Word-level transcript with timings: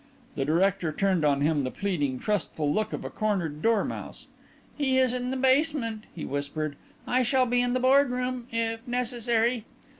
The 0.33 0.45
director 0.45 0.91
turned 0.91 1.23
on 1.23 1.41
him 1.41 1.61
the 1.61 1.69
pleading, 1.69 2.17
trustful 2.17 2.73
look 2.73 2.91
of 2.91 3.05
a 3.05 3.11
cornered 3.11 3.61
dormouse. 3.61 4.25
"He 4.75 4.97
is 4.97 5.13
in 5.13 5.29
the 5.29 5.37
basement," 5.37 6.05
he 6.15 6.25
whispered. 6.25 6.75
"I 7.05 7.21
shall 7.21 7.45
be 7.45 7.61
in 7.61 7.73
the 7.73 7.79
boardroom 7.79 8.47
if 8.51 8.79
necessary." 8.87 9.63